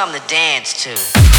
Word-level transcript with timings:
something 0.00 0.18
to 0.18 0.28
dance 0.28 0.82
to. 0.82 1.29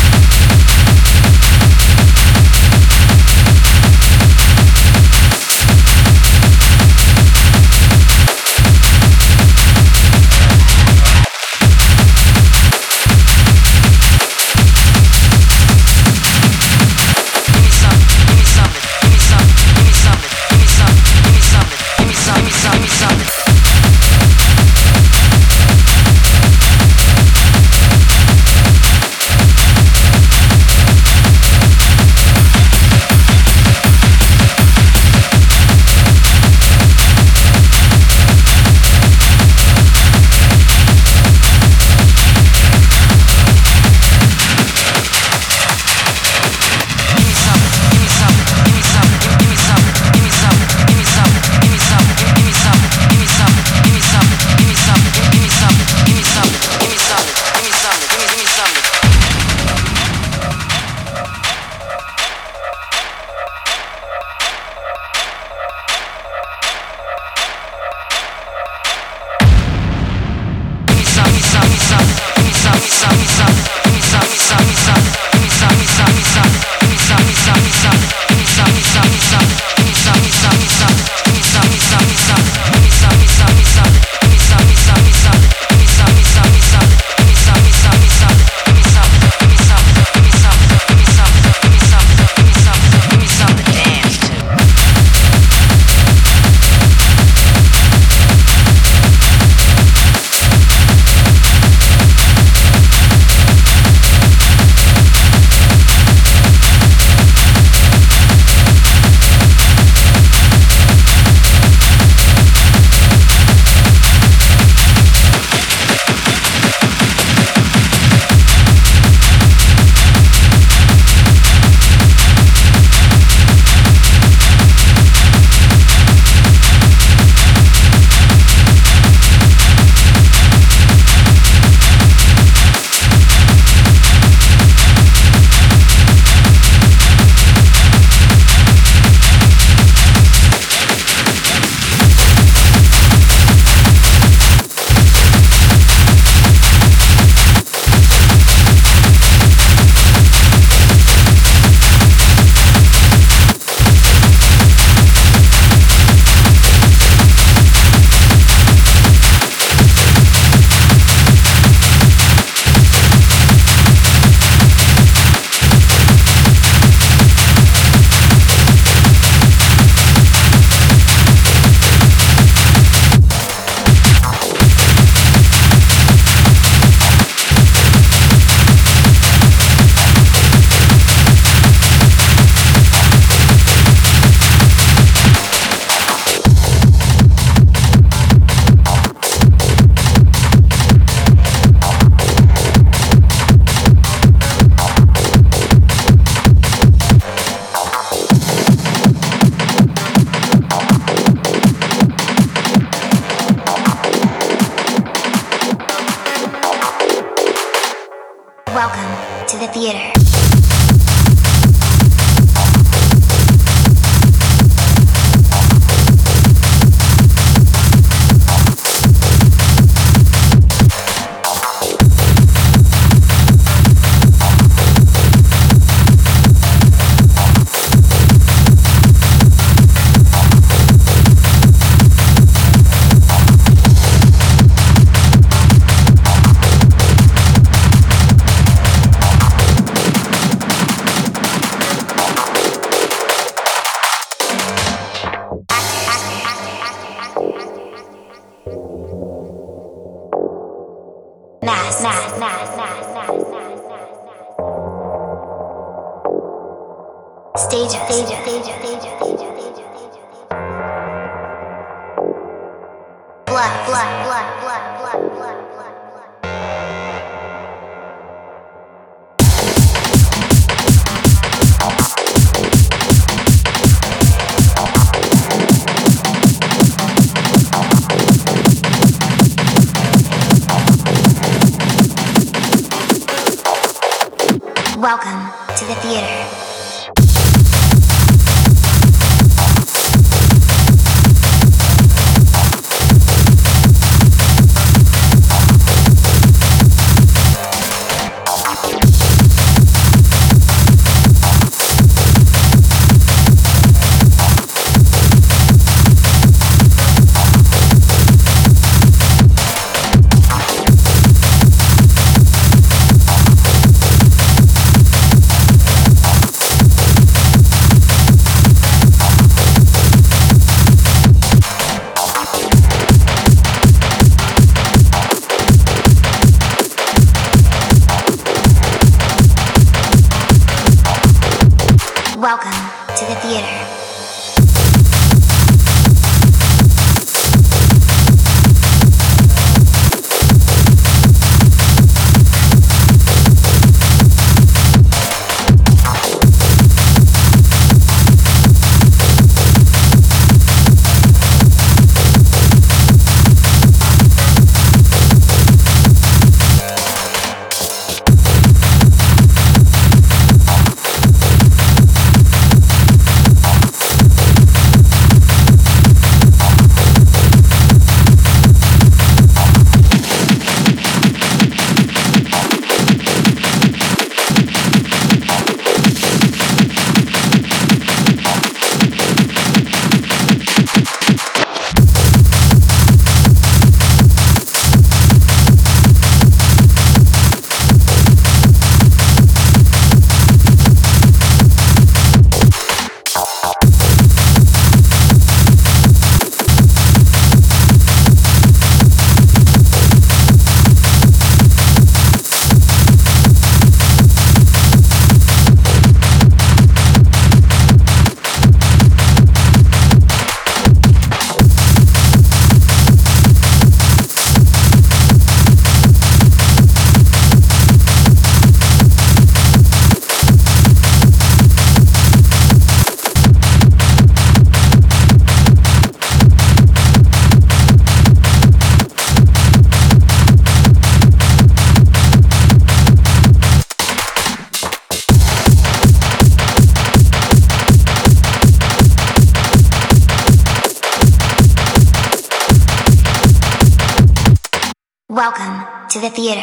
The 446.21 446.29
theater. 446.29 446.60